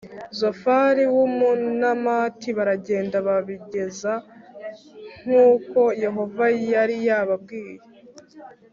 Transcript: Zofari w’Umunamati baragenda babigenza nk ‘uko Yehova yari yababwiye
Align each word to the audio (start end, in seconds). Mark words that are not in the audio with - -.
Zofari 0.39 1.03
w’Umunamati 1.13 2.49
baragenda 2.57 3.17
babigenza 3.27 4.11
nk 5.21 5.29
‘uko 5.51 5.79
Yehova 6.03 6.45
yari 6.71 6.95
yababwiye 7.07 7.75